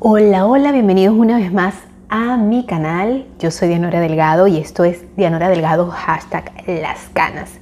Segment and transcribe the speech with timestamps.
[0.00, 1.74] Hola, hola, bienvenidos una vez más
[2.08, 3.26] a mi canal.
[3.40, 7.58] Yo soy Dianora Delgado y esto es Dianora Delgado hashtag las canas.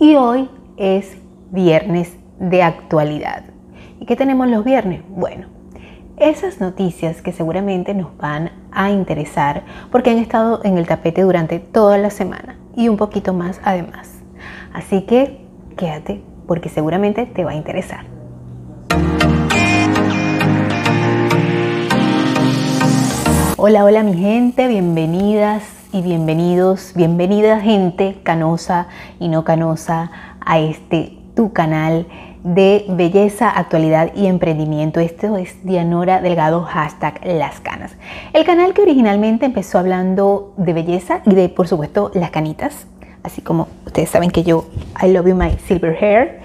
[0.00, 1.16] Y hoy es
[1.52, 3.44] viernes de actualidad.
[4.00, 5.02] ¿Y qué tenemos los viernes?
[5.08, 5.46] Bueno,
[6.16, 9.62] esas noticias que seguramente nos van a interesar
[9.92, 14.10] porque han estado en el tapete durante toda la semana y un poquito más además.
[14.72, 15.46] Así que
[15.76, 18.15] quédate porque seguramente te va a interesar.
[23.58, 28.88] Hola, hola mi gente, bienvenidas y bienvenidos, bienvenida gente canosa
[29.18, 30.10] y no canosa
[30.44, 32.06] a este tu canal
[32.44, 35.00] de belleza, actualidad y emprendimiento.
[35.00, 37.96] Esto es Dianora Delgado, hashtag Las Canas.
[38.34, 42.86] El canal que originalmente empezó hablando de belleza y de, por supuesto, las canitas.
[43.22, 44.66] Así como ustedes saben que yo,
[45.02, 46.40] I love you my silver hair.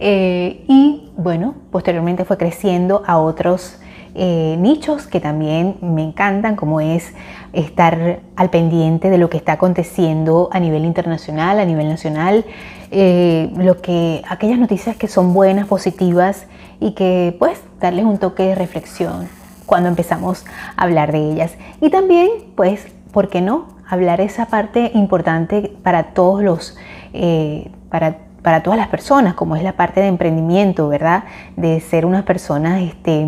[0.00, 3.78] Eh, y bueno, posteriormente fue creciendo a otros
[4.18, 7.12] eh, nichos que también me encantan, como es
[7.52, 12.46] estar al pendiente de lo que está aconteciendo a nivel internacional, a nivel nacional,
[12.90, 16.46] eh, lo que, aquellas noticias que son buenas, positivas
[16.80, 19.28] y que pues darles un toque de reflexión
[19.66, 21.56] cuando empezamos a hablar de ellas.
[21.82, 23.66] Y también pues, ¿por qué no?
[23.86, 26.76] Hablar esa parte importante para todos los,
[27.12, 31.24] eh, para para todas las personas, como es la parte de emprendimiento, ¿verdad?
[31.56, 33.26] De ser unas personas este,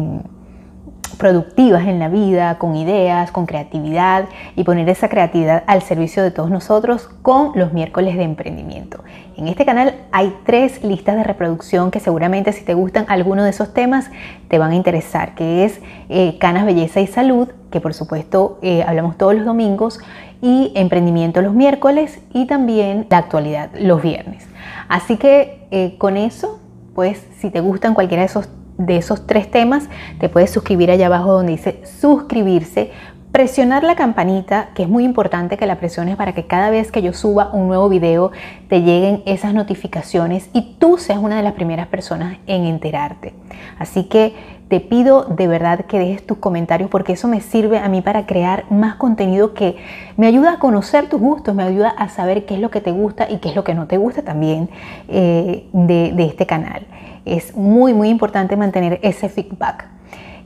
[1.18, 4.24] productivas en la vida, con ideas, con creatividad
[4.56, 9.04] y poner esa creatividad al servicio de todos nosotros con los miércoles de emprendimiento.
[9.36, 13.50] En este canal hay tres listas de reproducción que seguramente si te gustan alguno de
[13.50, 14.10] esos temas
[14.48, 18.82] te van a interesar, que es eh, Canas, Belleza y Salud, que por supuesto eh,
[18.86, 20.00] hablamos todos los domingos,
[20.40, 24.46] y emprendimiento los miércoles y también la actualidad los viernes.
[24.88, 26.60] Así que eh, con eso,
[26.94, 28.48] pues si te gustan cualquiera de esos
[28.78, 32.90] de esos tres temas, te puedes suscribir allá abajo donde dice suscribirse,
[33.32, 37.02] presionar la campanita, que es muy importante que la presiones para que cada vez que
[37.02, 38.32] yo suba un nuevo video
[38.68, 43.34] te lleguen esas notificaciones y tú seas una de las primeras personas en enterarte.
[43.78, 44.34] Así que
[44.68, 48.26] te pido de verdad que dejes tus comentarios porque eso me sirve a mí para
[48.26, 49.76] crear más contenido que
[50.16, 52.92] me ayuda a conocer tus gustos, me ayuda a saber qué es lo que te
[52.92, 54.70] gusta y qué es lo que no te gusta también
[55.08, 56.86] eh, de, de este canal.
[57.24, 59.98] Es muy, muy importante mantener ese feedback.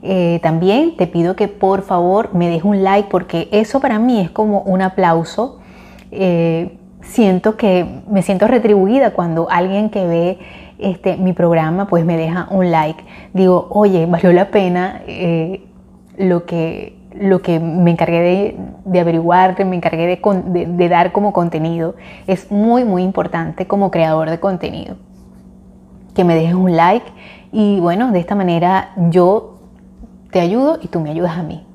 [0.05, 4.19] Eh, también te pido que por favor me dejes un like porque eso para mí
[4.19, 5.59] es como un aplauso.
[6.11, 10.39] Eh, siento que me siento retribuida cuando alguien que ve
[10.77, 13.01] este, mi programa pues me deja un like.
[13.33, 15.63] Digo, oye, valió la pena eh,
[16.17, 21.31] lo, que, lo que me encargué de, de averiguar, me encargué de, de dar como
[21.31, 21.95] contenido.
[22.27, 24.97] Es muy, muy importante como creador de contenido
[26.13, 27.05] que me dejes un like
[27.51, 29.59] y bueno, de esta manera yo
[30.31, 31.65] te ayudo y tú me ayudas a mí.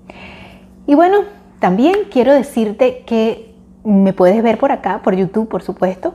[0.87, 1.19] Y bueno,
[1.61, 3.55] también quiero decirte que
[3.85, 6.15] me puedes ver por acá, por YouTube, por supuesto.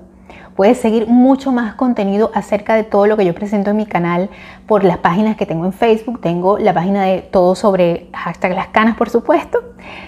[0.56, 4.29] Puedes seguir mucho más contenido acerca de todo lo que yo presento en mi canal
[4.67, 6.22] por las páginas que tengo en Facebook.
[6.22, 9.59] Tengo la página de todo sobre hashtag las canas, por supuesto.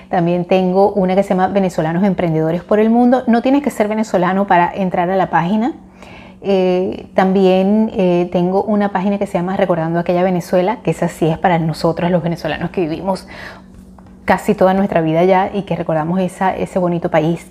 [0.09, 3.23] También tengo una que se llama Venezolanos Emprendedores por el Mundo.
[3.25, 5.73] No tienes que ser venezolano para entrar a la página.
[6.41, 11.27] Eh, también eh, tengo una página que se llama Recordando aquella Venezuela, que esa sí
[11.27, 13.27] es para nosotros los venezolanos que vivimos
[14.25, 17.47] casi toda nuestra vida allá y que recordamos ese bonito país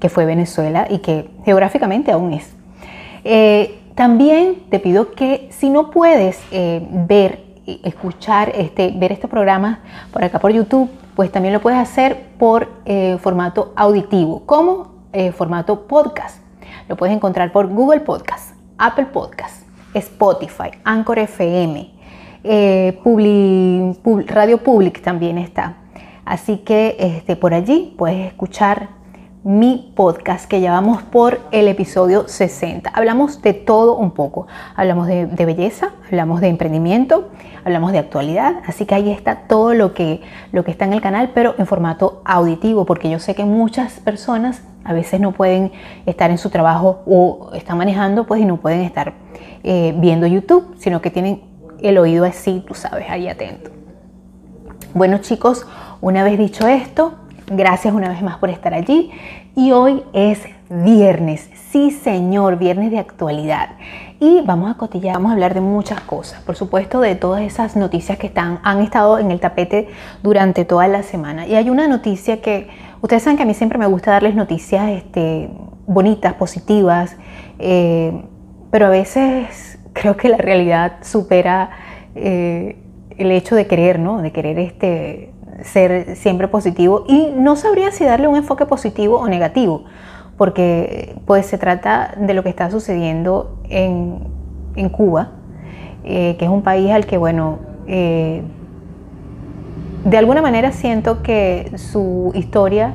[0.00, 2.54] que fue Venezuela y que geográficamente aún es.
[3.24, 7.44] Eh, también te pido que si no puedes ver,
[7.82, 9.80] escuchar, este, ver este programa
[10.12, 12.68] por acá por YouTube, pues también lo puedes hacer por
[13.20, 14.96] formato auditivo, como
[15.34, 16.45] formato podcast.
[16.88, 21.90] Lo puedes encontrar por Google Podcast, Apple Podcast, Spotify, Anchor FM,
[22.44, 22.98] eh,
[24.26, 25.78] Radio Public también está.
[26.24, 28.88] Así que este, por allí puedes escuchar
[29.42, 32.90] mi podcast que llevamos por el episodio 60.
[32.90, 34.48] Hablamos de todo un poco.
[34.74, 37.28] Hablamos de, belleza, hablamos de emprendimiento,
[37.64, 38.56] hablamos de actualidad.
[38.66, 40.20] Así que ahí está todo lo que,
[40.50, 44.00] lo que está en el canal, pero en formato auditivo, porque yo sé que muchas
[44.00, 45.72] personas a veces no pueden
[46.06, 49.14] estar en su trabajo o están manejando, pues y no pueden estar
[49.64, 51.42] eh, viendo YouTube, sino que tienen
[51.80, 53.70] el oído así, tú sabes, ahí atento.
[54.94, 55.66] Bueno chicos,
[56.00, 57.14] una vez dicho esto,
[57.46, 59.10] gracias una vez más por estar allí.
[59.54, 63.70] Y hoy es viernes, sí señor, viernes de actualidad.
[64.18, 66.40] Y vamos a cotillar, vamos a hablar de muchas cosas.
[66.42, 69.88] Por supuesto, de todas esas noticias que están, han estado en el tapete
[70.22, 71.46] durante toda la semana.
[71.46, 72.68] Y hay una noticia que
[73.06, 75.48] Ustedes saben que a mí siempre me gusta darles noticias este,
[75.86, 77.16] bonitas, positivas,
[77.60, 78.20] eh,
[78.72, 81.70] pero a veces creo que la realidad supera
[82.16, 82.76] eh,
[83.16, 84.22] el hecho de querer, ¿no?
[84.22, 85.30] De querer este,
[85.62, 89.84] ser siempre positivo y no sabría si darle un enfoque positivo o negativo,
[90.36, 95.30] porque pues se trata de lo que está sucediendo en, Cuba,
[96.02, 97.60] eh, que es un país al que, bueno,
[100.06, 102.94] de alguna manera siento que su historia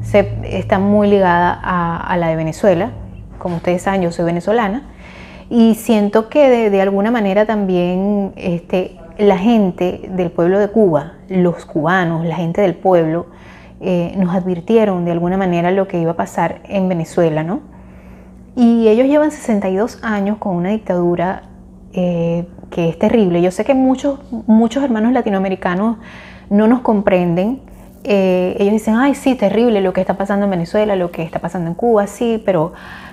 [0.00, 2.92] se, está muy ligada a, la de Venezuela.
[3.38, 4.84] Como ustedes saben, yo soy venezolana
[5.50, 11.64] y siento que de, alguna manera también este, la gente del pueblo de Cuba, los
[11.64, 13.26] cubanos, la gente del pueblo,
[13.80, 17.58] eh, nos advirtieron de alguna manera lo que iba a pasar en Venezuela, ¿no?
[18.54, 21.42] Y ellos llevan 62 años con una dictadura
[21.92, 23.42] eh, que es terrible.
[23.42, 25.96] Yo sé que muchos, muchos hermanos latinoamericanos
[26.52, 27.60] no nos comprenden.
[28.04, 31.38] Eh, ellos dicen, ay, sí, terrible lo que está pasando en Venezuela, lo que está
[31.38, 32.72] pasando en Cuba, sí, pero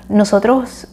[0.09, 0.87] nosotros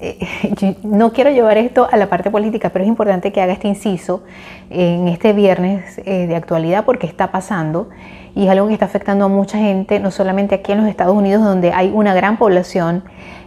[0.00, 3.68] eh, no quiero llevar esto a la parte política, pero es importante que haga este
[3.68, 4.22] inciso
[4.68, 7.88] en este viernes eh, de actualidad porque está pasando
[8.34, 11.16] y es algo que está afectando a mucha gente, no solamente aquí en los Estados
[11.16, 13.02] Unidos, donde hay una gran población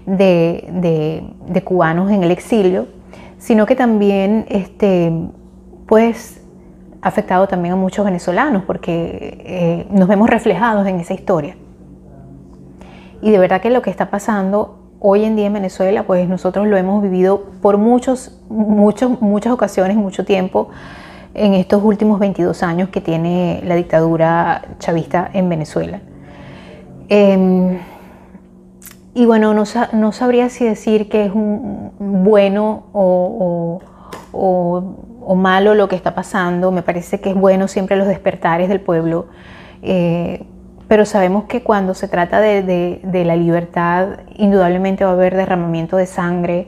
[0.05, 1.23] de,
[1.63, 2.87] cubanos en el exilio,
[3.37, 5.13] sino que también este,
[5.85, 6.40] pues,
[7.01, 11.55] ha afectado también a muchos venezolanos porque eh, nos vemos reflejados en esa historia.
[13.21, 16.67] Y de verdad que lo que está pasando hoy en día en Venezuela, pues nosotros
[16.67, 20.69] lo hemos vivido por muchos, muchos, muchas ocasiones, mucho tiempo,
[21.33, 26.01] en estos últimos 22 años que tiene la dictadura chavista en Venezuela.
[27.09, 27.79] Em,
[29.13, 31.91] y bueno, no, sabría si decir que es un
[32.23, 33.81] bueno o,
[35.35, 36.71] malo lo que está pasando.
[36.71, 39.27] Me parece que es bueno siempre los despertares del pueblo.
[39.81, 40.45] Eh,
[40.91, 46.05] pero sabemos que cuando se trata de, la libertad, indudablemente va a haber derramamiento de
[46.05, 46.67] sangre,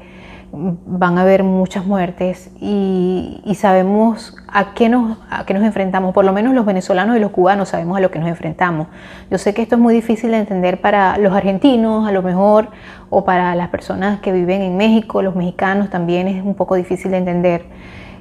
[0.54, 4.90] van a haber muchas muertes y, sabemos a qué,
[5.30, 8.12] a qué nos enfrentamos, por lo menos los venezolanos y los cubanos sabemos a lo
[8.12, 8.88] que nos enfrentamos.
[9.30, 12.70] Yo sé que esto es muy difícil de entender para los argentinos, a lo mejor,
[13.10, 17.12] o para las personas que viven en México, los mexicanos también es un poco difícil
[17.12, 17.66] de entender.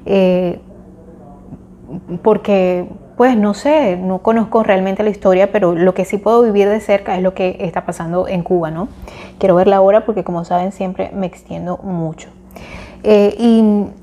[0.06, 0.60] Eh,
[2.22, 6.69] porque pues no sé, no conozco realmente la historia, pero lo que sí puedo vivir
[6.69, 8.88] de cerca es lo que está pasando en Cuba, ¿no?
[9.38, 12.31] Quiero verla ahora porque como saben siempre me extiendo mucho.
[13.04, 13.34] Eh,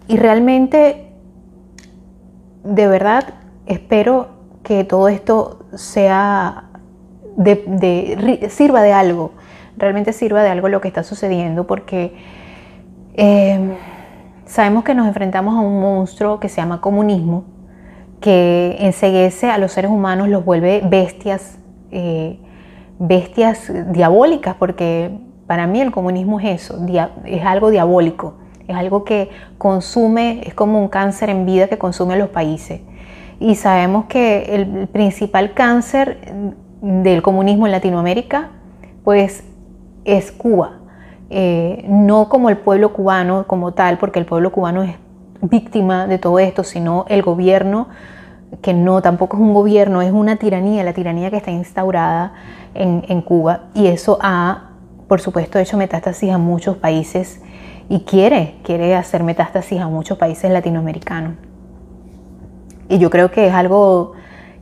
[0.07, 1.07] y, realmente,
[2.63, 3.33] de verdad,
[3.65, 4.27] espero
[4.63, 6.69] que todo esto sea
[7.37, 9.31] de, sirva de algo,
[9.77, 12.13] realmente sirva de algo lo que está sucediendo, porque
[13.15, 13.59] eh,
[14.49, 17.45] sabemos que nos enfrentamos a un monstruo que se llama comunismo
[18.19, 21.57] que enseguece a los seres humanos, los vuelve bestias,
[21.91, 22.37] eh,
[22.97, 25.11] bestias diabólicas, porque
[25.47, 26.85] para mí el comunismo es eso,
[27.25, 28.33] es algo diabólico,
[28.67, 32.81] es algo que consume, es como un cáncer en vida que consume a los países.
[33.39, 36.17] Y sabemos que el principal cáncer
[36.81, 38.49] del comunismo en Latinoamérica,
[39.05, 39.45] pues
[40.03, 40.78] es Cuba.
[41.31, 44.95] Eh, no como el pueblo cubano como tal, porque el pueblo cubano es
[45.41, 47.87] víctima de todo esto, sino el gobierno,
[48.61, 52.33] que no, tampoco es un gobierno, es una tiranía, la tiranía que está instaurada
[52.73, 53.65] en, Cuba.
[53.73, 54.71] Y eso ha,
[55.07, 57.41] por supuesto, hecho metástasis a muchos países
[57.89, 61.33] y quiere, quiere hacer metástasis a muchos países latinoamericanos.
[62.87, 64.13] Y yo creo que es algo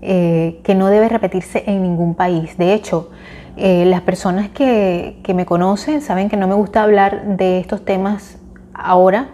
[0.01, 2.57] eh, que no debe repetirse en ningún país.
[2.57, 3.09] De hecho,
[3.57, 7.83] eh, las personas que, que, me conocen saben que no me gusta hablar de estos
[7.83, 8.37] temas
[8.73, 9.31] ahora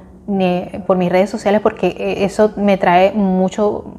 [0.88, 3.96] por mis redes sociales porque eh, eso me trae mucho,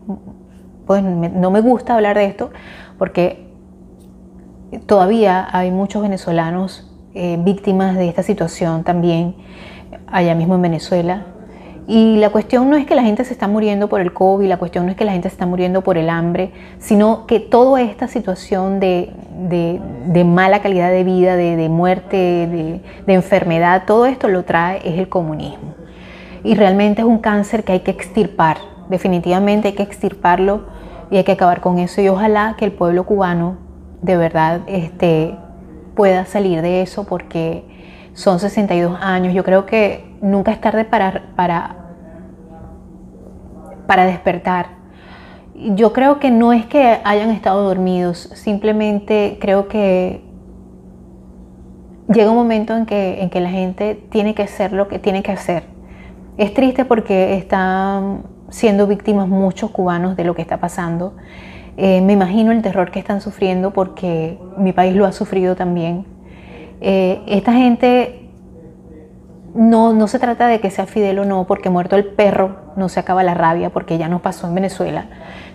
[0.87, 2.51] pues no me gusta hablar de esto
[2.99, 3.47] porque
[4.87, 9.37] todavía hay muchos venezolanos eh, víctimas de esta situación también
[10.07, 11.27] allá mismo en Venezuela.
[11.87, 14.57] Y la cuestión no es que la gente se está muriendo por el COVID, la
[14.57, 17.83] cuestión no es que la gente se está muriendo por el hambre, sino que toda
[17.83, 19.13] esta situación de,
[20.25, 25.09] mala calidad de vida, de, de muerte, de enfermedad, todo esto lo trae es el
[25.09, 25.75] comunismo
[26.45, 28.59] y realmente es un cáncer que hay que extirpar.
[28.89, 30.67] Definitivamente hay que extirparlo
[31.11, 33.57] y hay que acabar con eso y ojalá que el pueblo cubano
[34.03, 35.35] de verdad este,
[35.97, 37.65] pueda salir de eso porque
[38.13, 39.33] son 62 años.
[39.33, 41.77] Yo creo que nunca es tarde para, para,
[43.87, 44.67] para despertar.
[45.55, 50.25] Yo creo que no es que hayan estado dormidos, simplemente creo que
[52.13, 55.23] llega un momento en que, en que la gente tiene que hacer lo que tiene
[55.23, 55.75] que hacer
[56.37, 61.15] es triste porque están siendo víctimas muchos cubanos de lo que está pasando.
[61.77, 66.07] Eh, me imagino el terror que están sufriendo porque mi país lo ha sufrido también.
[66.81, 68.24] Eh, esta gente
[69.55, 72.89] no, no se trata de que sea Fidel o no, porque muerto el perro no
[72.89, 75.07] se acaba la rabia, porque ya no pasó en Venezuela,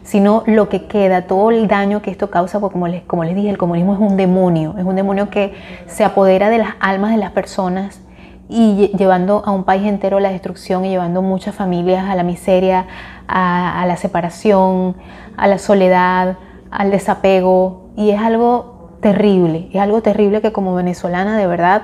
[0.03, 3.35] sino lo que queda, todo el daño que esto causa, porque como les, como les
[3.35, 5.53] dije, el comunismo es un demonio, es un demonio que
[5.85, 8.01] se apodera de las almas de las personas
[8.47, 12.23] y llevando a un país entero a la destrucción y llevando muchas familias a la
[12.23, 12.87] miseria,
[13.27, 14.95] a, la separación,
[15.37, 16.37] a la soledad,
[16.71, 17.91] al desapego.
[17.95, 21.83] Y es algo terrible, es algo terrible que como venezolana de verdad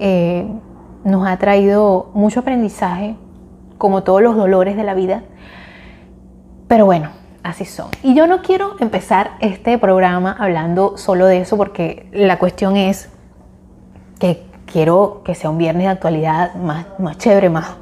[0.00, 0.44] eh,
[1.04, 3.16] nos ha traído mucho aprendizaje,
[3.78, 5.22] como todos los dolores de la vida.
[6.68, 7.10] Pero bueno,
[7.42, 7.88] así son.
[8.02, 13.10] Y yo no quiero empezar este programa hablando solo de eso porque la cuestión es
[14.18, 17.74] que quiero que sea un viernes de actualidad más, más chévere, más,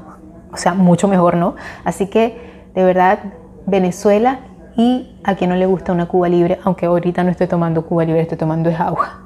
[0.52, 1.54] o sea, mucho mejor, ¿no?
[1.84, 3.18] Así que, de verdad,
[3.66, 4.40] Venezuela
[4.76, 8.04] y a quien no le gusta una Cuba libre, aunque ahorita no estoy tomando Cuba
[8.04, 9.20] libre, estoy tomando es agua.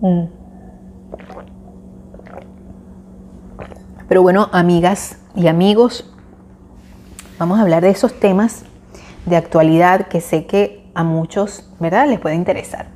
[0.00, 0.37] Mm.
[4.08, 6.10] Pero bueno, amigas y amigos,
[7.38, 8.64] vamos a hablar de esos temas
[9.26, 12.86] de actualidad que sé que a muchos, ¿verdad?, les puede interesar.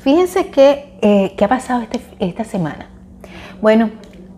[0.00, 2.90] Fíjense que, eh, ¿qué ha pasado este, esta semana?
[3.62, 3.90] Bueno,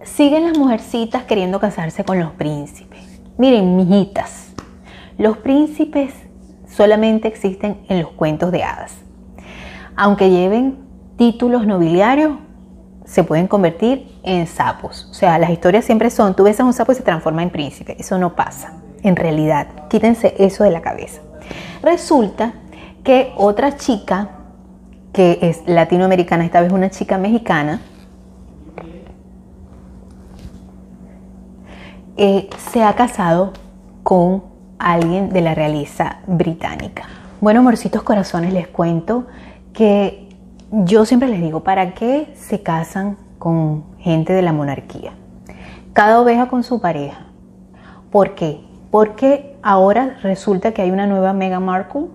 [0.05, 3.21] siguen las mujercitas queriendo casarse con los príncipes.
[3.37, 4.55] Miren, mijitas,
[5.19, 6.15] los príncipes
[6.69, 8.95] solamente existen en los cuentos de hadas.
[9.97, 10.79] Aunque lleven
[11.17, 12.39] títulos nobiliarios,
[13.05, 15.09] se pueden convertir en sapos.
[15.11, 17.51] O sea, las historias siempre son, tú ves a un sapo y se transforma en
[17.51, 17.97] príncipe.
[17.99, 19.67] Eso no pasa, en realidad.
[19.89, 21.21] Quítense eso de la cabeza.
[21.83, 22.55] Resulta
[23.03, 24.31] que otra chica,
[25.13, 27.81] que es latinoamericana, esta vez una chica mexicana,
[32.17, 33.53] Eh, se ha casado
[34.05, 34.45] con
[34.79, 37.09] alguien de la realeza británica.
[37.41, 39.27] Bueno, amorcitos corazones, les cuento
[39.73, 40.24] que
[40.71, 45.13] yo siempre les digo, ¿para qué se casan con gente de la monarquía?
[45.93, 47.27] Cada oveja con su pareja.
[48.11, 48.61] ¿Por qué?
[48.91, 52.07] Porque ahora resulta que hay una nueva Meghan Markle.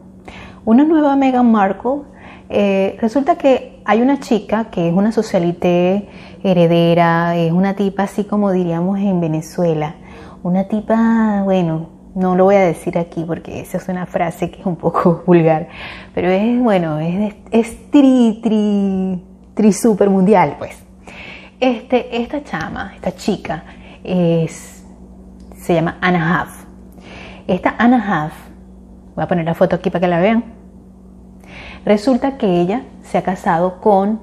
[0.66, 2.02] Una nueva Meghan Markle.
[2.50, 6.10] Eh, resulta que hay una chica que es una socialité
[6.44, 9.96] heredera, es una tipa así como diríamos en Venezuela,
[10.42, 14.60] una tipa, bueno, no lo voy a decir aquí porque esa es una frase que
[14.60, 15.70] es un poco vulgar,
[16.14, 19.24] pero es, bueno, es, es tri, tri,
[19.54, 20.78] tri super mundial, pues.
[21.60, 23.64] Este, esta chama, esta chica,
[24.04, 24.84] es,
[25.58, 26.66] se llama Anna Huff.
[27.48, 28.34] Esta Anna Huff,
[29.16, 30.44] voy a poner la foto aquí para que la vean,
[31.86, 34.20] resulta que ella se ha casado con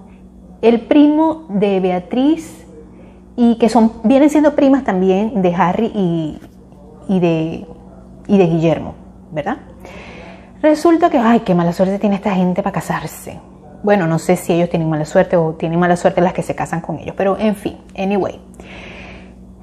[0.62, 2.66] el primo de Beatriz
[3.36, 7.66] y que son, vienen siendo primas también de Harry y, de,
[8.26, 8.94] y de Guillermo,
[9.32, 9.58] ¿verdad?
[10.62, 13.38] Resulta que, ay, qué mala suerte tiene esta gente para casarse.
[13.82, 16.54] Bueno, no sé si ellos tienen mala suerte o tienen mala suerte las que se
[16.54, 18.40] casan con ellos, pero en fin, anyway.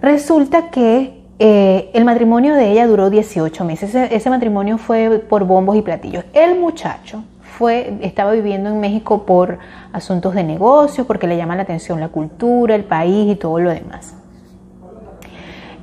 [0.01, 3.95] Resulta que eh, el matrimonio de ella duró 18 meses.
[3.95, 6.23] ese matrimonio fue por bombos y platillos.
[6.33, 7.23] El muchacho
[7.57, 9.59] fue, estaba viviendo en México por
[9.91, 13.71] asuntos de negocio, porque le llama la atención la cultura, el país y todo lo
[13.71, 14.15] demás.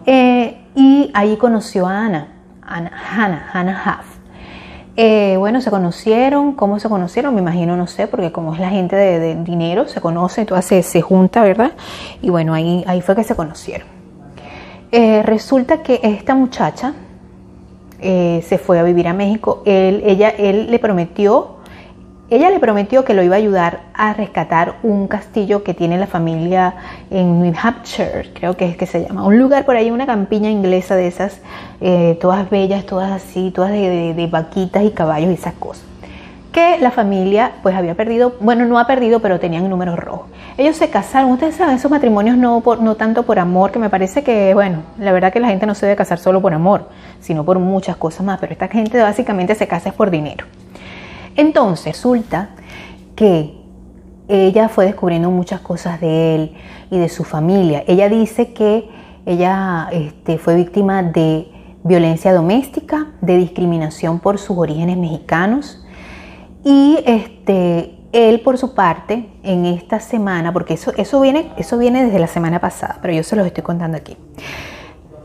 [0.07, 2.40] Eh, y ahí conoció a Ana
[2.71, 4.07] Hannah, Hannah Huff.
[4.97, 7.35] Eh, bueno, se conocieron, ¿cómo se conocieron?
[7.35, 11.01] Me imagino, no sé, porque como es la gente de, dinero, se conoce, entonces se,
[11.01, 11.73] junta, ¿verdad?
[12.23, 13.87] Y bueno, ahí, ahí fue que se conocieron.
[14.93, 16.95] Eh, resulta que esta muchacha
[18.01, 19.63] se fue a vivir a México.
[19.67, 21.60] Ella, él le prometió
[22.31, 26.07] ella le prometió que lo iba a ayudar a rescatar un castillo que tiene la
[26.07, 26.75] familia
[27.11, 29.27] en New Hampshire, creo que es que se llama.
[29.27, 31.41] Un lugar por ahí, una campiña inglesa de esas,
[31.81, 35.85] eh, todas bellas, todas así, todas de, vaquitas y caballos y esas cosas.
[36.53, 40.29] Que la familia pues había perdido, bueno, no ha perdido, pero tenían números rojos.
[40.57, 43.91] Ellos se casaron, ustedes saben, esos matrimonios no, por, no tanto por amor, que me
[43.91, 46.91] parece que, bueno, la verdad que la gente no se debe casar solo por amor,
[47.21, 50.47] sino por muchas cosas más, pero esta gente básicamente se casa por dinero.
[51.37, 52.51] Entonces resulta
[53.17, 53.61] que
[54.29, 56.55] ella fue descubriendo muchas cosas de él
[56.91, 57.83] y de su familia.
[57.87, 58.89] Ella dice que
[59.27, 61.51] ella este, fue víctima de
[61.83, 65.85] violencia doméstica, de discriminación por sus orígenes mexicanos
[66.65, 72.05] y este, él por su parte en esta semana, porque eso, eso, viene, eso viene
[72.05, 74.17] desde la semana pasada, pero yo se los estoy contando aquí.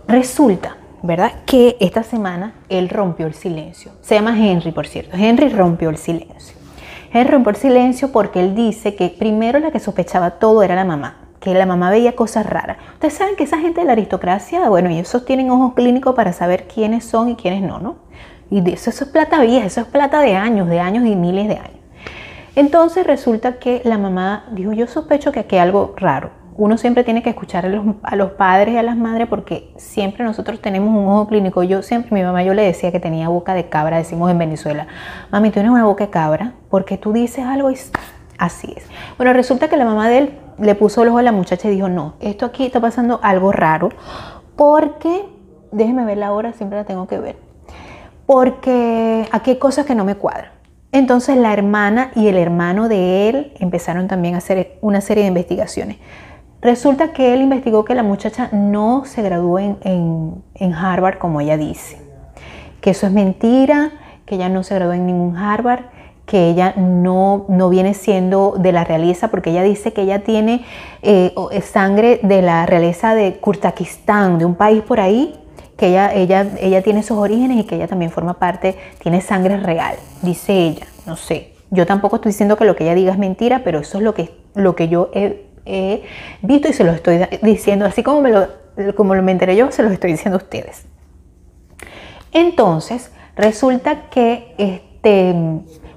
[0.07, 1.31] Resulta ¿verdad?
[1.45, 3.91] Que esta semana él rompió el silencio.
[4.01, 5.15] Se llama Henry, por cierto.
[5.17, 6.55] Henry rompió el silencio.
[7.11, 10.83] Henry rompió el silencio porque él dice que primero la que sospechaba todo era la
[10.83, 12.77] mamá, que la mamá veía cosas raras.
[12.93, 16.67] Ustedes saben que esa gente de la aristocracia, bueno, ellos tienen ojos clínicos para saber
[16.67, 17.95] quiénes son y quiénes no, ¿no?
[18.51, 21.15] Y de eso, eso es plata vieja, eso es plata de años, de años y
[21.15, 21.79] miles de años.
[22.55, 26.44] Entonces resulta que la mamá dijo, yo sospecho que aquí hay algo raro.
[26.57, 29.73] Uno siempre tiene que escuchar a los, a los, padres y a las madres porque
[29.77, 31.63] siempre nosotros tenemos un ojo clínico.
[31.63, 34.87] Yo siempre, mi mamá yo le decía que tenía boca de cabra, decimos en Venezuela,
[35.31, 37.77] mami, tú tienes una boca de cabra porque tú dices algo y
[38.37, 38.85] así es.
[39.17, 41.71] Bueno, resulta que la mamá de él le puso el ojo a la muchacha y
[41.71, 43.89] dijo, no, esto aquí está pasando algo raro
[44.55, 45.25] porque,
[45.71, 47.37] déjeme ver la siempre la tengo que ver,
[48.25, 50.51] porque aquí hay cosas que no me cuadran.
[50.93, 55.27] Entonces la hermana y el hermano de él empezaron también a hacer una serie de
[55.27, 55.97] investigaciones.
[56.65, 59.77] Resulta que él investigó que la muchacha no se graduó en,
[60.55, 62.01] en, Harvard como ella dice,
[62.81, 63.91] que eso es mentira,
[64.25, 65.81] que ella no se graduó en ningún Harvard,
[66.25, 70.65] que ella no, no viene siendo de la realeza, porque ella dice que ella tiene
[71.03, 75.35] eh, sangre de la realeza de Kurtakistán, de un país por ahí,
[75.77, 79.57] que ella, ella, ella tiene sus orígenes y que ella también forma parte, tiene sangre
[79.57, 81.51] real, dice ella, no sé.
[81.69, 84.15] Yo tampoco estoy diciendo que lo que ella diga es mentira, pero eso es lo
[84.15, 86.03] que, lo que yo he, he
[86.41, 88.47] visto y se lo estoy diciendo, así como me lo,
[88.95, 90.85] como me enteré yo, se lo estoy diciendo a ustedes.
[92.31, 95.35] Entonces, resulta que este,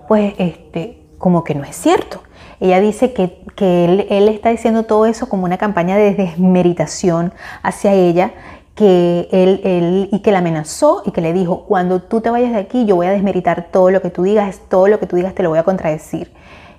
[0.06, 2.22] pues este, como que no es cierto.
[2.60, 7.32] Ella dice que, él, está diciendo todo eso como una campaña de desmeritación
[7.62, 8.32] hacia ella,
[8.74, 12.52] que él, él, y que la amenazó y que le dijo, cuando tú te vayas
[12.52, 15.16] de aquí yo voy a desmeritar todo lo que tú digas, todo lo que tú
[15.16, 16.32] digas te lo voy a contradecir.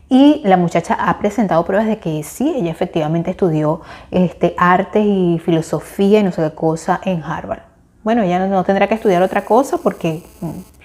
[0.10, 5.39] Y la muchacha ha presentado pruebas de que sí, ella efectivamente estudió este, artes y
[5.46, 7.62] filosofía y no sé qué cosa en Harvard.
[8.04, 10.24] Bueno, ella no tendrá que estudiar otra cosa porque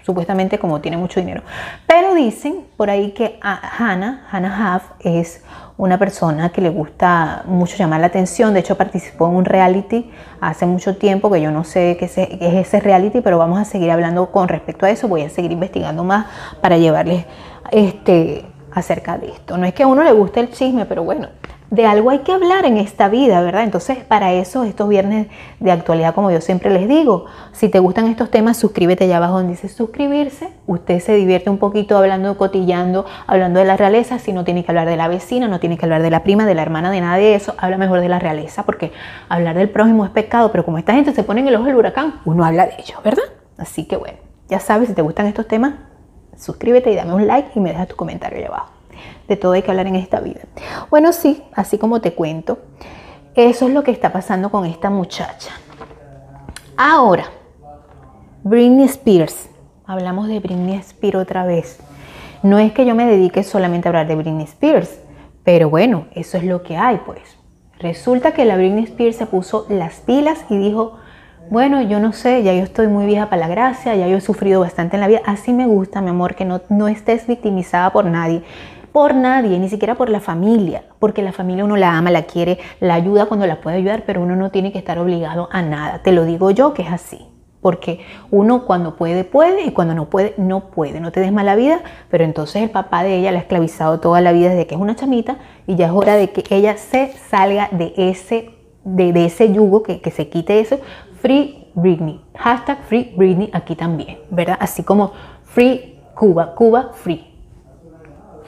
[0.04, 1.42] supuestamente como tiene mucho dinero.
[1.86, 5.42] Pero dicen por ahí que Hannah, Hannah Huff es
[5.76, 8.52] una persona que le gusta mucho llamar la atención.
[8.52, 12.18] De hecho, participó en un reality hace mucho tiempo, que yo no sé qué es
[12.18, 15.08] ese reality, pero vamos a seguir hablando con respecto a eso.
[15.08, 16.26] Voy a seguir investigando más
[16.60, 17.24] para llevarles
[17.72, 19.56] este, acerca de esto.
[19.56, 21.28] No es que a uno le guste el chisme, pero bueno,
[21.70, 23.64] de algo hay que hablar en esta vida, ¿verdad?
[23.64, 25.28] Entonces, para eso, estos viernes
[25.60, 29.38] de actualidad, como yo siempre les digo, si te gustan estos temas, suscríbete allá abajo
[29.38, 30.50] donde dice suscribirse.
[30.66, 34.18] Usted se divierte un poquito hablando, cotillando, hablando de la realeza.
[34.18, 36.46] Si no tiene que hablar de la vecina, no tiene que hablar de la prima,
[36.46, 38.92] de la hermana, de nada de eso, habla mejor de la realeza, porque
[39.28, 41.76] hablar del prójimo es pecado, pero como esta gente se pone en el ojo del
[41.76, 43.24] huracán, uno habla de ellos, ¿verdad?
[43.58, 45.74] Así que bueno, ya sabes, si te gustan estos temas,
[46.36, 48.74] suscríbete y dame un like y me dejas tu comentario allá abajo
[49.28, 50.40] de todo hay que hablar en esta vida.
[50.90, 52.58] Bueno, sí, así como te cuento,
[53.34, 55.50] eso es lo que está pasando con esta muchacha.
[56.76, 57.24] Ahora,
[58.42, 59.48] Britney Spears.
[59.86, 61.78] Hablamos de Britney Spears otra vez.
[62.42, 64.98] No es que yo me dedique solamente a hablar de Britney Spears,
[65.44, 67.38] pero bueno, eso es lo que hay, pues.
[67.78, 70.98] Resulta que la Britney Spears se puso las pilas y dijo,
[71.50, 74.20] bueno, yo no sé, ya yo estoy muy vieja para la gracia, ya yo he
[74.20, 77.92] sufrido bastante en la vida, así me gusta, mi amor, que no, no estés victimizada
[77.92, 78.42] por nadie
[78.94, 82.60] por nadie, ni siquiera por la familia, porque la familia uno la ama, la quiere,
[82.78, 86.00] la ayuda cuando la puede ayudar, pero uno no tiene que estar obligado a nada.
[86.04, 87.26] Te lo digo yo que es así,
[87.60, 87.98] porque
[88.30, 91.00] uno cuando puede, puede y cuando no puede, no puede.
[91.00, 94.20] No te des mala vida, pero entonces el papá de ella la ha esclavizado toda
[94.20, 97.14] la vida desde que es una chamita y ya es hora de que ella se
[97.28, 98.50] salga de ese,
[98.84, 100.78] de, ese yugo, que, que se quite eso.
[101.24, 104.58] Free Britney, hashtag Free Britney aquí también, ¿verdad?
[104.60, 105.12] Así como
[105.44, 107.24] Free Cuba, Cuba Free.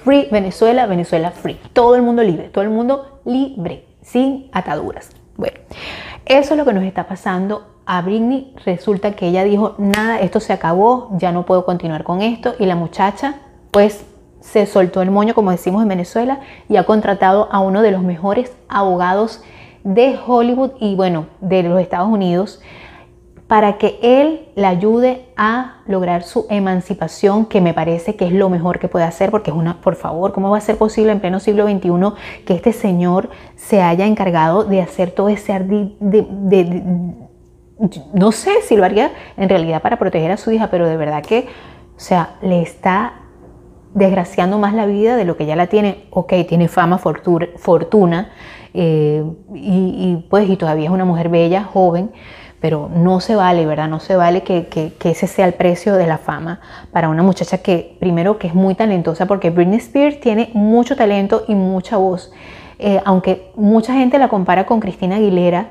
[0.05, 1.59] Free Venezuela, Venezuela Free.
[1.73, 5.09] Todo el mundo libre, todo el mundo libre, sin ataduras.
[5.39, 5.57] Bueno,
[6.27, 8.55] eso es lo que nos está pasando a Britney.
[8.67, 12.57] Resulta que ella dijo, nada, esto se acabó, ya no puedo continuar con esto.
[12.59, 13.37] Y la muchacha,
[13.71, 14.05] pues,
[14.41, 18.03] se soltó el moño, como decimos en Venezuela, y ha contratado a uno de los
[18.03, 19.43] mejores abogados
[19.87, 22.61] de Hollywood y, bueno, de los Estados Unidos
[23.47, 28.49] para que él le ayude a lograr su emancipación, que me parece que es lo
[28.49, 31.21] mejor que puede hacer, porque es una, por favor, ¿cómo va a ser posible en
[31.21, 31.91] pleno siglo XXI
[32.45, 35.91] que este señor se haya encargado de hacer todo ese ardid
[38.15, 41.23] no sé si lo haría en realidad para proteger a su hija, pero de verdad
[41.23, 41.47] que,
[41.97, 43.21] o sea, le está
[43.95, 46.07] desgraciando más la vida de lo que ya la tiene.
[46.11, 48.31] Ok, tiene fama, fortuna,
[48.79, 52.11] eh, y, y pues, y todavía es una mujer bella, joven,
[52.61, 53.89] pero no se vale, ¿verdad?
[53.89, 56.61] No se vale que, ese sea el precio de la fama
[56.93, 61.45] para una muchacha que, primero, que es muy talentosa, porque Britney Spears tiene mucho talento
[61.49, 62.33] y mucha voz,
[62.79, 65.71] eh, aunque mucha gente la compara con Cristina Aguilera,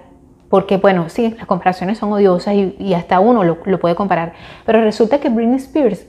[0.49, 4.33] porque, bueno, sí, las comparaciones son odiosas y, y hasta uno lo, lo puede comparar,
[4.65, 6.07] pero resulta que Britney Spears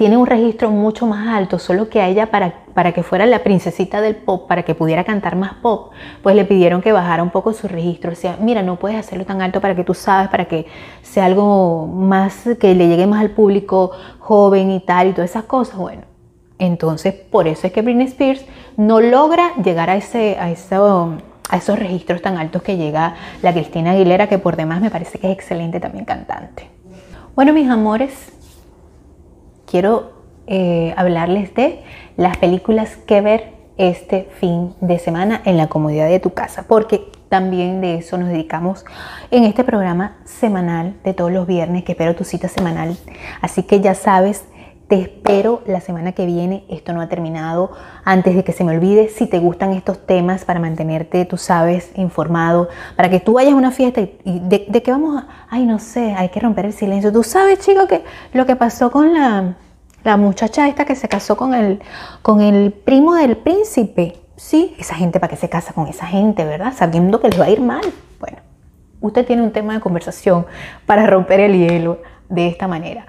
[0.00, 3.40] tiene un registro mucho más alto, solo que a ella para, para que fuera la
[3.40, 7.28] princesita del pop, para que pudiera cantar más pop, pues le pidieron que bajara un
[7.28, 8.12] poco su registro.
[8.12, 10.64] O sea, mira, no puedes hacerlo tan alto para que tú sabes, para que
[11.02, 15.44] sea algo más, que le llegue más al público joven y tal y todas esas
[15.44, 15.76] cosas.
[15.76, 16.04] Bueno,
[16.58, 18.42] entonces por eso es que Britney Spears
[18.78, 23.90] no logra llegar a ese, a a esos registros tan altos que llega la Cristina
[23.90, 26.70] Aguilera, que por demás me parece que es excelente también cantante.
[27.34, 28.32] Bueno, mis amores,
[29.70, 30.12] quiero
[30.46, 31.82] eh, hablarles de
[32.16, 37.10] las películas que ver este fin de semana en la comodidad de tu casa, porque
[37.28, 38.84] también de eso nos dedicamos
[39.30, 42.96] en este programa semanal de todos los viernes, que espero tu cita semanal.
[43.40, 44.44] Así que ya sabes,
[44.90, 46.64] te espero la semana que viene.
[46.68, 47.70] Esto no ha terminado.
[48.04, 51.92] Antes de que se me olvide, si te gustan estos temas para mantenerte, tú sabes,
[51.94, 55.64] informado, para que tú vayas a una fiesta y, de, de que vamos a, ay,
[55.64, 57.12] no sé, hay que romper el silencio.
[57.12, 59.54] Tú sabes, chico, que lo que pasó con la,
[60.02, 61.80] la muchacha esta que se casó con el,
[62.22, 64.16] con el primo del príncipe.
[64.34, 66.74] Sí, esa gente, ¿para qué se casa con esa gente, verdad?
[66.76, 67.84] Sabiendo que les va a ir mal.
[68.18, 68.38] Bueno,
[69.00, 70.46] usted tiene un tema de conversación
[70.84, 73.06] para romper el hielo de esta manera.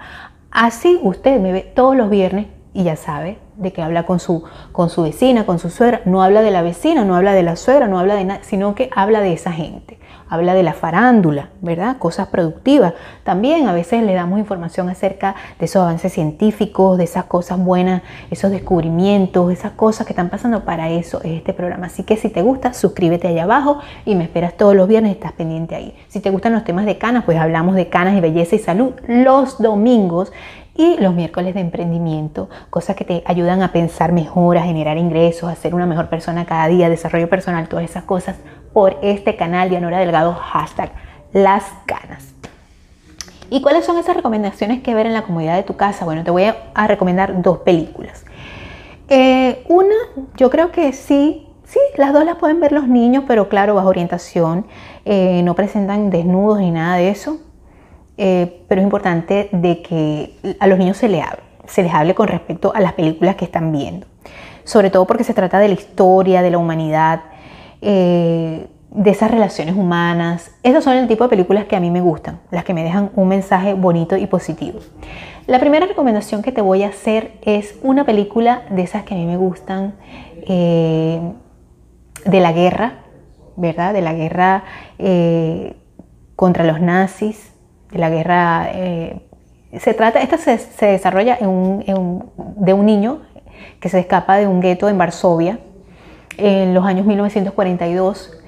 [0.52, 4.44] Así usted me ve todos los viernes y ya sabe de que habla con su,
[4.70, 6.02] con su vecina, con su suegra.
[6.04, 8.74] No habla de la vecina, no habla de la suegra, no habla de nada, sino
[8.74, 9.98] que habla de esa gente
[10.32, 11.98] habla de la farándula, ¿verdad?
[11.98, 12.94] Cosas productivas.
[13.22, 18.00] También a veces le damos información acerca de esos avances científicos, de esas cosas buenas,
[18.30, 20.64] esos descubrimientos, esas cosas que están pasando.
[20.64, 21.88] Para eso es este programa.
[21.88, 25.32] Así que si te gusta, suscríbete allá abajo y me esperas todos los viernes, estás
[25.32, 25.94] pendiente ahí.
[26.08, 28.94] Si te gustan los temas de canas, pues hablamos de canas y belleza y salud
[29.06, 30.32] los domingos
[30.74, 35.50] y los miércoles de emprendimiento, cosas que te ayudan a pensar mejor, a generar ingresos,
[35.50, 38.36] a ser una mejor persona cada día, desarrollo personal, todas esas cosas
[38.72, 40.92] por este canal Dianora Delgado, hashtag
[41.32, 42.32] las ganas.
[43.50, 46.04] ¿Y cuáles son esas recomendaciones que ver en la comodidad de tu casa?
[46.04, 48.24] Bueno, te voy a, recomendar dos películas.
[49.08, 49.94] Eh, una,
[50.36, 53.88] yo creo que sí, sí, las dos las pueden ver los niños, pero claro, bajo
[53.88, 54.66] orientación,
[55.04, 57.40] eh, no presentan desnudos ni nada de eso.
[58.16, 62.14] Eh, pero es importante de que a los niños se les hable, se les hable
[62.14, 64.06] con respecto a las películas que están viendo.
[64.64, 67.20] Sobre todo porque se trata de la historia, de la humanidad,
[67.82, 70.52] eh, de esas relaciones humanas.
[70.62, 73.10] Esos son el tipo de películas que a mí me gustan, las que me dejan
[73.16, 74.78] un mensaje bonito y positivo.
[75.46, 79.16] La primera recomendación que te voy a hacer es una película de esas que a
[79.16, 79.94] mí me gustan,
[80.46, 81.20] eh,
[82.24, 83.00] de la guerra,
[83.56, 83.92] ¿verdad?
[83.92, 84.62] De la guerra
[84.98, 85.74] eh,
[86.36, 87.52] contra los nazis,
[87.90, 88.70] de la guerra...
[89.78, 93.22] se trata, esta se, desarrolla de un niño
[93.80, 95.58] que se escapa de un gueto en Varsovia,
[96.36, 98.38] en los años 1942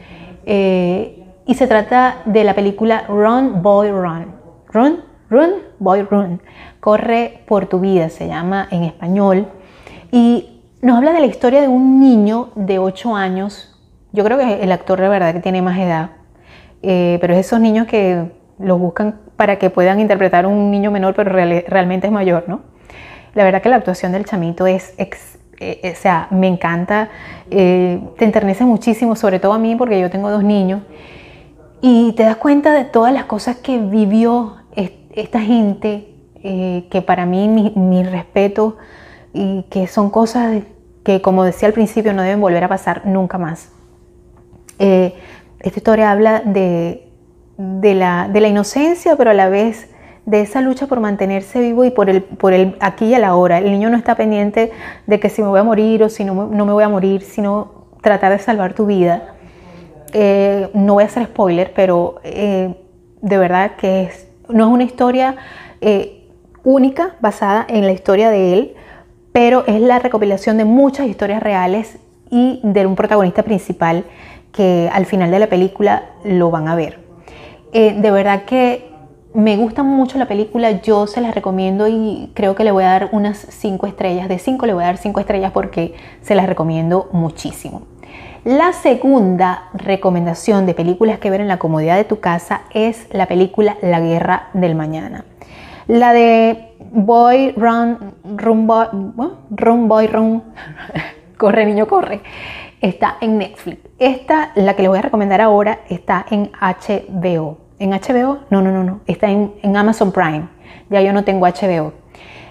[0.46, 4.34] eh, y se trata de la película Run Boy Run.
[4.72, 6.40] Run, Run, Boy Run.
[6.80, 9.48] Corre por tu vida, se llama en español.
[10.10, 13.78] Y nos habla de la historia de un niño de 8 años.
[14.12, 16.10] Yo creo que el actor de verdad que tiene más edad,
[16.82, 21.14] eh, pero es esos niños que los buscan para que puedan interpretar un niño menor,
[21.14, 22.60] pero realmente es mayor, ¿no?
[23.34, 25.10] La verdad que la actuación del chamito es eh,
[25.60, 27.10] eh, o sea, me encanta,
[27.50, 30.82] eh, te enternece muchísimo, sobre todo a mí porque yo tengo dos niños,
[31.80, 34.56] y te das cuenta de todas las cosas que vivió
[35.14, 36.08] esta gente,
[36.42, 38.76] que para mí mi, respeto,
[39.32, 40.62] y que son cosas
[41.04, 43.70] que, como decía al principio, no deben volver a pasar nunca más.
[44.78, 47.08] esta historia habla de,
[47.56, 49.93] de, la, de la inocencia, pero a la vez
[50.26, 53.34] de esa lucha por mantenerse vivo y por el, por el aquí y a la
[53.34, 53.58] hora.
[53.58, 54.72] El niño no está pendiente
[55.06, 57.22] de que si me voy a morir o si no, no me voy a morir,
[57.22, 59.34] sino tratar de salvar tu vida.
[60.12, 62.74] Eh, no voy a hacer spoiler, pero eh,
[63.20, 65.36] de verdad que es, no es una historia
[65.80, 66.28] eh,
[66.62, 68.74] única basada en la historia de él,
[69.32, 71.98] pero es la recopilación de muchas historias reales
[72.30, 74.04] y de un protagonista principal
[74.52, 77.00] que al final de la película lo van a ver.
[77.72, 78.93] de verdad que
[79.34, 82.90] me gusta mucho la película, yo se la recomiendo y creo que le voy a
[82.90, 84.28] dar unas 5 estrellas.
[84.28, 87.82] De 5 le voy a dar 5 estrellas porque se las recomiendo muchísimo.
[88.44, 93.26] La segunda recomendación de películas que ver en la comodidad de tu casa es la
[93.26, 95.24] película La Guerra del Mañana.
[95.88, 98.86] La de Boy Run, Run Boy,
[99.50, 100.44] Run Boy Run,
[101.38, 102.20] Corre Niño Corre,
[102.80, 103.80] está en Netflix.
[103.98, 107.63] Esta, la que les voy a recomendar ahora, está en HBO.
[107.84, 108.38] ¿En HBO?
[108.48, 109.00] No, no, no, no.
[109.06, 110.48] Está en, Amazon Prime.
[110.88, 111.92] Ya yo no tengo HBO.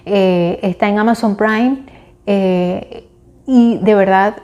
[0.06, 1.78] Eh, está en Amazon Prime
[2.24, 3.08] eh,
[3.44, 4.36] y de verdad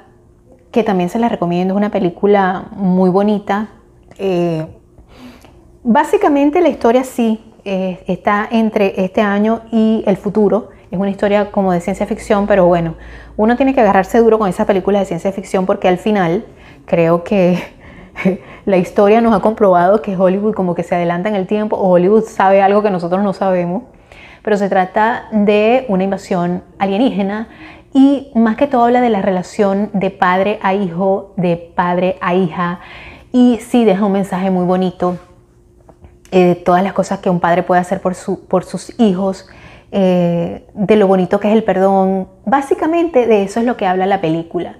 [0.72, 1.74] que también se la recomiendo.
[1.74, 3.68] Es una película muy bonita.
[4.18, 4.66] Eh,
[5.84, 10.70] básicamente la historia sí está entre este año y el futuro.
[10.90, 12.96] Es una historia como de ciencia ficción, pero bueno,
[13.36, 16.46] uno tiene que agarrarse duro con esa película de ciencia ficción porque al final
[16.84, 17.78] creo que
[18.66, 21.90] la historia nos ha comprobado que Hollywood como que se adelanta en el tiempo o
[21.90, 23.84] Hollywood sabe algo que nosotros no sabemos,
[24.42, 27.48] pero se trata de una invasión alienígena
[27.92, 32.34] y más que todo habla de la relación de padre a hijo, de padre a
[32.34, 32.80] hija
[33.32, 35.18] y sí deja un mensaje muy bonito
[36.32, 39.48] eh, de todas las cosas que un padre puede hacer por, su, por sus hijos,
[39.90, 42.28] eh, de lo bonito que es el perdón.
[42.44, 44.76] Básicamente de eso es lo que habla la película.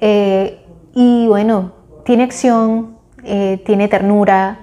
[0.00, 0.60] Eh,
[0.94, 1.72] y bueno,
[2.04, 4.58] tiene acción, tiene ternura,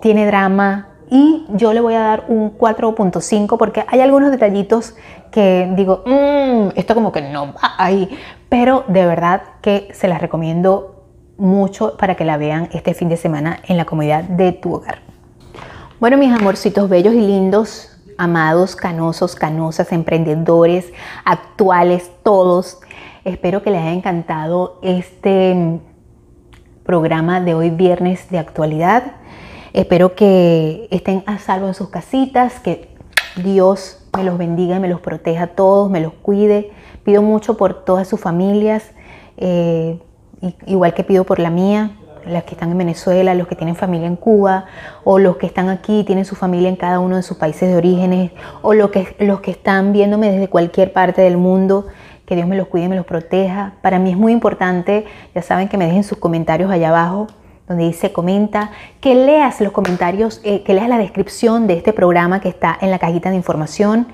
[0.00, 4.96] tiene drama, y yo le voy a dar un 4.5 porque hay algunos detallitos
[5.30, 8.08] que digo, mmm, esto como que no va ahí,
[8.48, 11.04] pero de verdad que se las recomiendo
[11.36, 15.00] mucho para que la vean este fin de semana en la comodidad de tu hogar.
[16.00, 20.94] Bueno, mis amorcitos bellos y lindos, amados, canosos, canosas, emprendedores,
[21.26, 22.80] actuales, todos,
[23.24, 25.78] espero que les haya encantado este
[26.84, 29.12] programa de hoy viernes de actualidad.
[29.72, 32.88] Espero que estén a salvo en sus casitas, que
[33.36, 36.70] Dios me los bendiga y me los proteja a todos, me los cuide.
[37.04, 38.90] Pido mucho por todas sus familias,
[39.36, 39.98] eh,
[40.66, 41.92] igual que pido por la mía,
[42.26, 44.66] las que están en Venezuela, los que tienen familia en Cuba,
[45.04, 47.68] o los que están aquí y tienen su familia en cada uno de sus países
[47.68, 51.86] de orígenes, o que, los que están viéndome desde cualquier parte del mundo.
[52.32, 53.74] Que Dios me los cuide y me los proteja.
[53.82, 57.26] Para mí es muy importante, ya saben que me dejen sus comentarios allá abajo
[57.68, 58.70] donde dice comenta,
[59.02, 62.90] que leas los comentarios, eh, que leas la descripción de este programa que está en
[62.90, 64.06] la cajita de información,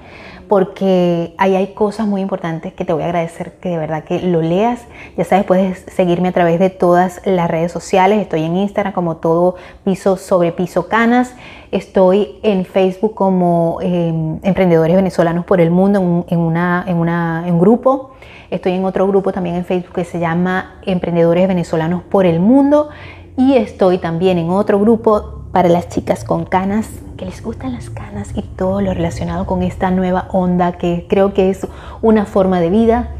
[0.49, 4.21] porque ahí hay cosas muy importantes que te voy a agradecer que de verdad que
[4.21, 4.81] lo leas.
[5.17, 8.21] Ya sabes, puedes seguirme a través de todas las redes sociales.
[8.21, 11.35] Estoy en Instagram como todo piso sobre piso canas.
[11.71, 18.13] Estoy en Facebook como em, Emprendedores Venezolanos por el Mundo en, un grupo.
[18.51, 22.89] Estoy en otro grupo también en Facebook que se llama Emprendedores Venezolanos por el Mundo.
[23.37, 27.91] Y estoy también en otro grupo para las chicas con canas, que les gustan las
[27.91, 31.67] canas y todo lo relacionado con esta nueva onda que creo que es
[32.03, 33.11] una forma de vida.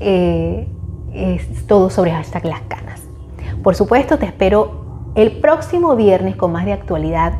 [0.00, 0.68] Eh,
[1.12, 3.02] es todo sobre hashtag las canas.
[3.62, 7.32] Por supuesto, te espero el próximo viernes con más de actualidad,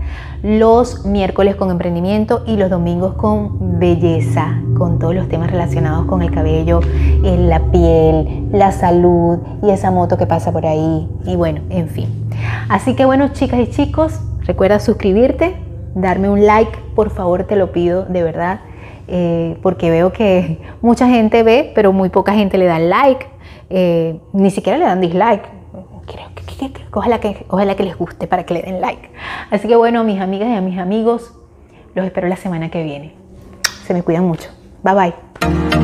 [0.42, 6.22] los miércoles con emprendimiento y los domingos con belleza, con todos los temas relacionados con
[6.22, 6.80] el cabello,
[7.22, 11.08] la piel, la salud y esa moto que pasa por ahí.
[11.24, 12.08] Y bueno, en fin.
[12.68, 15.54] Así que bueno, chicas y chicos, recuerda suscribirte,
[15.94, 18.60] darme un like, por favor, te lo pido de verdad,
[19.06, 23.26] eh, porque veo que mucha gente ve, pero muy poca gente le da like,
[23.70, 25.44] eh, ni siquiera le dan dislike.
[26.06, 29.10] Creo que, ojalá, que, ojalá que les guste para que le den like.
[29.50, 31.34] Así que bueno, mis amigas y a mis amigos,
[31.94, 33.14] los espero la semana que viene.
[33.84, 34.48] Se me cuidan mucho.
[34.82, 35.77] Bye bye.